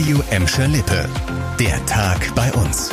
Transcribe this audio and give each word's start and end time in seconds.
Radio 0.00 0.22
Emscher 0.30 0.66
Lippe. 0.66 1.06
Der 1.58 1.84
Tag 1.84 2.34
bei 2.34 2.50
uns. 2.54 2.90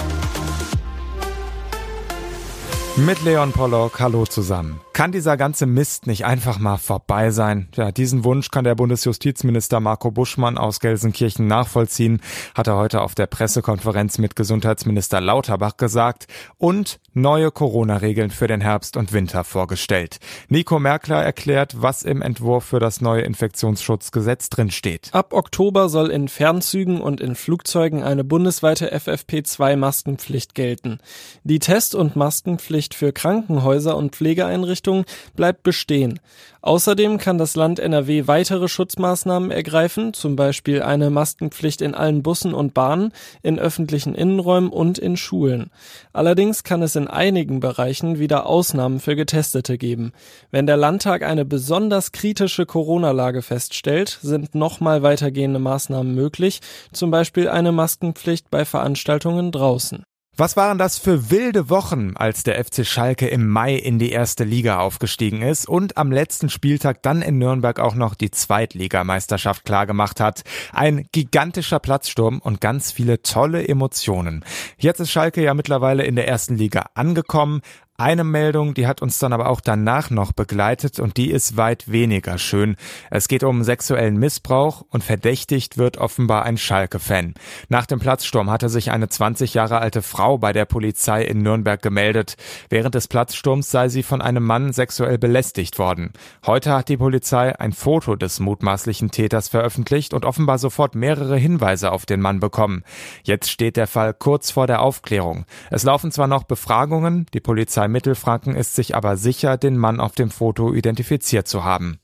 Mit 2.97 3.23
Leon 3.23 3.53
Pollock, 3.53 4.01
hallo 4.01 4.25
zusammen. 4.25 4.81
Kann 4.97 5.11
dieser 5.11 5.37
ganze 5.37 5.67
Mist 5.67 6.07
nicht 6.07 6.25
einfach 6.25 6.57
mal 6.57 6.77
vorbei 6.77 7.29
sein? 7.29 7.67
Ja, 7.75 7.91
diesen 7.91 8.23
Wunsch 8.23 8.49
kann 8.49 8.63
der 8.63 8.73
Bundesjustizminister 8.73 9.79
Marco 9.79 10.09
Buschmann 10.09 10.57
aus 10.57 10.79
Gelsenkirchen 10.79 11.45
nachvollziehen, 11.45 12.19
hat 12.55 12.65
er 12.65 12.77
heute 12.77 13.01
auf 13.01 13.13
der 13.13 13.27
Pressekonferenz 13.27 14.17
mit 14.17 14.35
Gesundheitsminister 14.35 15.21
Lauterbach 15.21 15.77
gesagt 15.77 16.25
und 16.57 16.99
neue 17.13 17.51
Corona-Regeln 17.51 18.31
für 18.31 18.47
den 18.47 18.59
Herbst 18.59 18.97
und 18.97 19.13
Winter 19.13 19.43
vorgestellt. 19.43 20.17
Nico 20.49 20.79
Merkler 20.79 21.23
erklärt, 21.23 21.79
was 21.79 22.01
im 22.01 22.23
Entwurf 22.23 22.63
für 22.63 22.79
das 22.79 22.99
neue 22.99 23.21
Infektionsschutzgesetz 23.21 24.49
drinsteht. 24.49 25.09
Ab 25.11 25.31
Oktober 25.31 25.89
soll 25.89 26.09
in 26.09 26.27
Fernzügen 26.27 27.01
und 27.01 27.21
in 27.21 27.35
Flugzeugen 27.35 28.01
eine 28.01 28.23
bundesweite 28.23 28.91
FFP2-Maskenpflicht 28.95 30.55
gelten. 30.55 30.97
Die 31.43 31.59
Test- 31.59 31.93
und 31.93 32.15
Maskenpflicht 32.15 32.95
für 32.95 33.13
Krankenhäuser 33.13 33.95
und 33.95 34.15
Pflegeeinrichtungen 34.15 34.86
Einrichtung 34.87 35.05
bleibt 35.35 35.63
bestehen. 35.63 36.19
Außerdem 36.61 37.17
kann 37.17 37.37
das 37.37 37.55
Land 37.55 37.79
NRW 37.79 38.27
weitere 38.27 38.67
Schutzmaßnahmen 38.67 39.51
ergreifen, 39.51 40.13
zum 40.13 40.35
Beispiel 40.35 40.81
eine 40.81 41.09
Maskenpflicht 41.09 41.81
in 41.81 41.93
allen 41.93 42.23
Bussen 42.23 42.53
und 42.53 42.73
Bahnen, 42.73 43.13
in 43.41 43.57
öffentlichen 43.59 44.15
Innenräumen 44.15 44.69
und 44.69 44.97
in 44.97 45.15
Schulen. 45.15 45.69
Allerdings 46.13 46.63
kann 46.63 46.81
es 46.81 46.95
in 46.95 47.07
einigen 47.07 47.59
Bereichen 47.59 48.19
wieder 48.19 48.47
Ausnahmen 48.47 48.99
für 48.99 49.15
Getestete 49.15 49.77
geben. 49.77 50.11
Wenn 50.51 50.67
der 50.67 50.77
Landtag 50.77 51.23
eine 51.23 51.45
besonders 51.45 52.11
kritische 52.11 52.65
Corona-Lage 52.65 53.41
feststellt, 53.41 54.19
sind 54.21 54.55
nochmal 54.55 55.03
weitergehende 55.03 55.59
Maßnahmen 55.59 56.13
möglich, 56.13 56.59
zum 56.91 57.11
Beispiel 57.11 57.47
eine 57.47 57.71
Maskenpflicht 57.71 58.49
bei 58.49 58.65
Veranstaltungen 58.65 59.51
draußen. 59.51 60.03
Was 60.39 60.55
waren 60.55 60.77
das 60.77 60.99
für 60.99 61.31
wilde 61.31 61.71
Wochen, 61.71 62.11
als 62.13 62.43
der 62.43 62.63
FC 62.63 62.85
Schalke 62.85 63.27
im 63.27 63.47
Mai 63.47 63.73
in 63.73 63.97
die 63.97 64.11
erste 64.11 64.43
Liga 64.43 64.77
aufgestiegen 64.77 65.41
ist 65.41 65.67
und 65.67 65.97
am 65.97 66.11
letzten 66.11 66.51
Spieltag 66.51 67.01
dann 67.01 67.23
in 67.23 67.39
Nürnberg 67.39 67.79
auch 67.79 67.95
noch 67.95 68.13
die 68.13 68.29
Zweitligameisterschaft 68.29 69.65
klargemacht 69.65 70.19
hat. 70.19 70.43
Ein 70.71 71.07
gigantischer 71.11 71.79
Platzsturm 71.79 72.37
und 72.37 72.61
ganz 72.61 72.91
viele 72.91 73.23
tolle 73.23 73.67
Emotionen. 73.67 74.45
Jetzt 74.77 74.99
ist 74.99 75.09
Schalke 75.09 75.41
ja 75.41 75.55
mittlerweile 75.55 76.03
in 76.03 76.15
der 76.15 76.27
ersten 76.27 76.55
Liga 76.55 76.91
angekommen, 76.93 77.61
eine 77.99 78.23
Meldung, 78.23 78.75
die 78.75 78.85
hat 78.85 79.01
uns 79.01 79.17
dann 79.17 79.33
aber 79.33 79.49
auch 79.49 79.59
danach 79.59 80.11
noch 80.11 80.31
begleitet 80.31 80.99
und 80.99 81.17
die 81.17 81.31
ist 81.31 81.57
weit 81.57 81.91
weniger 81.91 82.37
schön. 82.37 82.75
Es 83.09 83.27
geht 83.27 83.43
um 83.43 83.63
sexuellen 83.63 84.17
Missbrauch 84.17 84.85
und 84.91 85.03
verdächtigt 85.03 85.79
wird 85.79 85.97
offenbar 85.97 86.43
ein 86.43 86.59
Schalke-Fan. 86.59 87.33
Nach 87.69 87.87
dem 87.87 87.97
Platzsturm 87.97 88.51
hatte 88.51 88.69
sich 88.69 88.91
eine 88.91 89.09
20 89.09 89.55
Jahre 89.55 89.79
alte 89.79 90.03
Frau 90.03 90.37
bei 90.37 90.53
der 90.53 90.65
Polizei 90.65 91.23
in 91.23 91.41
Nürnberg 91.41 91.81
gemeldet. 91.81 92.35
Während 92.69 92.93
des 92.93 93.07
Platzsturms 93.07 93.71
sei 93.71 93.89
sie 93.89 94.03
von 94.03 94.21
einem 94.21 94.43
Mann 94.43 94.73
sexuell 94.73 95.17
belästigt 95.17 95.79
worden. 95.79 96.13
Heute 96.45 96.73
hat 96.73 96.89
die 96.89 96.97
Polizei 96.97 97.59
ein 97.59 97.73
Foto 97.73 98.15
des 98.15 98.39
mutmaßlichen 98.39 99.09
Täters 99.09 99.49
veröffentlicht 99.49 100.13
und 100.13 100.23
offenbar 100.23 100.59
sofort 100.59 100.93
mehrere 100.93 101.37
Hinweise 101.37 101.91
auf 101.91 102.05
den 102.05 102.21
Mann 102.21 102.39
bekommen. 102.39 102.83
Jetzt 103.23 103.49
steht 103.49 103.75
der 103.75 103.87
Fall 103.87 104.13
kurz 104.13 104.51
vor 104.51 104.67
der 104.67 104.83
Aufklärung. 104.83 105.45
Es 105.71 105.81
laufen 105.81 106.11
zwar 106.11 106.27
noch 106.27 106.43
Befragungen, 106.43 107.25
die 107.33 107.39
Polizei 107.39 107.86
Mittelfranken 107.87 108.55
ist 108.55 108.75
sich 108.75 108.95
aber 108.95 109.17
sicher, 109.17 109.57
den 109.57 109.77
Mann 109.77 109.99
auf 109.99 110.13
dem 110.13 110.29
Foto 110.29 110.73
identifiziert 110.73 111.47
zu 111.47 111.63
haben. 111.63 111.99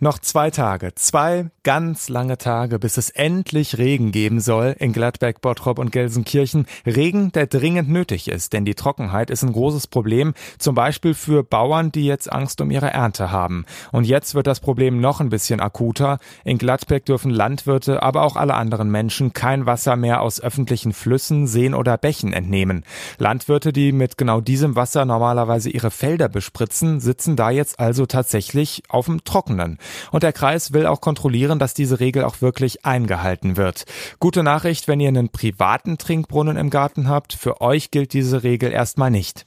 Noch 0.00 0.18
zwei 0.18 0.50
Tage, 0.50 0.92
zwei 0.96 1.50
ganz 1.62 2.08
lange 2.08 2.36
Tage, 2.36 2.80
bis 2.80 2.96
es 2.96 3.10
endlich 3.10 3.78
Regen 3.78 4.10
geben 4.10 4.40
soll 4.40 4.74
in 4.80 4.92
Gladbeck, 4.92 5.40
Bottrop 5.40 5.78
und 5.78 5.92
Gelsenkirchen. 5.92 6.66
Regen, 6.84 7.30
der 7.30 7.46
dringend 7.46 7.88
nötig 7.88 8.26
ist, 8.26 8.52
denn 8.52 8.64
die 8.64 8.74
Trockenheit 8.74 9.30
ist 9.30 9.44
ein 9.44 9.52
großes 9.52 9.86
Problem, 9.86 10.34
zum 10.58 10.74
Beispiel 10.74 11.14
für 11.14 11.44
Bauern, 11.44 11.92
die 11.92 12.06
jetzt 12.06 12.30
Angst 12.30 12.60
um 12.60 12.72
ihre 12.72 12.90
Ernte 12.90 13.30
haben. 13.30 13.66
Und 13.92 14.04
jetzt 14.04 14.34
wird 14.34 14.48
das 14.48 14.58
Problem 14.58 15.00
noch 15.00 15.20
ein 15.20 15.28
bisschen 15.28 15.60
akuter. 15.60 16.18
In 16.44 16.58
Gladbeck 16.58 17.06
dürfen 17.06 17.30
Landwirte, 17.30 18.02
aber 18.02 18.22
auch 18.22 18.34
alle 18.34 18.54
anderen 18.54 18.90
Menschen 18.90 19.32
kein 19.32 19.64
Wasser 19.64 19.94
mehr 19.94 20.22
aus 20.22 20.40
öffentlichen 20.40 20.92
Flüssen, 20.92 21.46
Seen 21.46 21.72
oder 21.72 21.98
Bächen 21.98 22.32
entnehmen. 22.32 22.84
Landwirte, 23.18 23.72
die 23.72 23.92
mit 23.92 24.18
genau 24.18 24.40
diesem 24.40 24.74
Wasser 24.74 25.04
normalerweise 25.04 25.70
ihre 25.70 25.92
Felder 25.92 26.28
bespritzen, 26.28 26.98
sitzen 26.98 27.36
da 27.36 27.50
jetzt 27.50 27.78
also 27.78 28.06
tatsächlich 28.06 28.82
auf 28.88 29.06
dem 29.06 29.22
Trockenen. 29.22 29.78
Und 30.10 30.22
der 30.22 30.32
Kreis 30.32 30.72
will 30.72 30.86
auch 30.86 31.00
kontrollieren, 31.00 31.58
dass 31.58 31.74
diese 31.74 32.00
Regel 32.00 32.24
auch 32.24 32.40
wirklich 32.40 32.84
eingehalten 32.84 33.56
wird. 33.56 33.84
Gute 34.20 34.42
Nachricht, 34.42 34.88
wenn 34.88 35.00
ihr 35.00 35.08
einen 35.08 35.28
privaten 35.28 35.98
Trinkbrunnen 35.98 36.56
im 36.56 36.70
Garten 36.70 37.08
habt, 37.08 37.32
für 37.32 37.60
euch 37.60 37.90
gilt 37.90 38.12
diese 38.12 38.42
Regel 38.42 38.72
erstmal 38.72 39.10
nicht. 39.10 39.46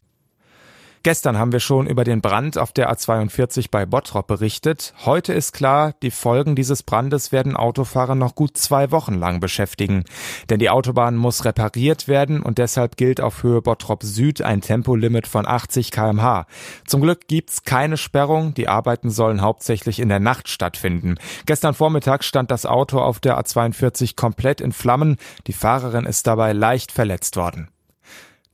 Gestern 1.07 1.37
haben 1.37 1.53
wir 1.53 1.61
schon 1.61 1.87
über 1.87 2.03
den 2.03 2.19
Brand 2.19 2.57
auf 2.57 2.73
der 2.73 2.91
A42 2.91 3.67
bei 3.71 3.85
Bottrop 3.85 4.27
berichtet. 4.27 4.93
Heute 5.05 5.31
ist 5.31 5.53
klar, 5.53 5.93
die 6.01 6.11
Folgen 6.11 6.53
dieses 6.53 6.83
Brandes 6.83 7.31
werden 7.31 7.55
Autofahrer 7.55 8.13
noch 8.13 8.35
gut 8.35 8.57
zwei 8.57 8.91
Wochen 8.91 9.13
lang 9.13 9.39
beschäftigen. 9.39 10.03
Denn 10.49 10.59
die 10.59 10.69
Autobahn 10.69 11.15
muss 11.15 11.45
repariert 11.45 12.09
werden 12.09 12.41
und 12.41 12.57
deshalb 12.57 12.97
gilt 12.97 13.21
auf 13.21 13.41
Höhe 13.41 13.61
Bottrop 13.61 14.03
Süd 14.03 14.41
ein 14.41 14.59
Tempolimit 14.59 15.27
von 15.27 15.47
80 15.47 15.91
kmh. 15.91 16.45
Zum 16.85 16.99
Glück 16.99 17.29
gibt's 17.29 17.63
keine 17.63 17.95
Sperrung. 17.95 18.53
Die 18.53 18.67
Arbeiten 18.67 19.09
sollen 19.09 19.41
hauptsächlich 19.41 20.01
in 20.01 20.09
der 20.09 20.19
Nacht 20.19 20.49
stattfinden. 20.49 21.15
Gestern 21.45 21.73
Vormittag 21.73 22.25
stand 22.25 22.51
das 22.51 22.65
Auto 22.65 22.99
auf 22.99 23.21
der 23.21 23.39
A42 23.39 24.17
komplett 24.17 24.59
in 24.59 24.73
Flammen. 24.73 25.15
Die 25.47 25.53
Fahrerin 25.53 26.05
ist 26.05 26.27
dabei 26.27 26.51
leicht 26.51 26.91
verletzt 26.91 27.37
worden. 27.37 27.69